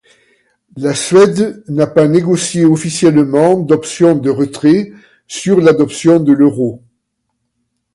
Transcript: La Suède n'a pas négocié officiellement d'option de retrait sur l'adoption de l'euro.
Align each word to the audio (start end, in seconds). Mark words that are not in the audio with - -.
La 0.77 0.95
Suède 0.95 1.63
n'a 1.67 1.85
pas 1.85 2.07
négocié 2.07 2.65
officiellement 2.65 3.59
d'option 3.59 4.15
de 4.17 4.31
retrait 4.31 4.91
sur 5.27 5.61
l'adoption 5.61 6.19
de 6.19 6.31
l'euro. 6.33 6.81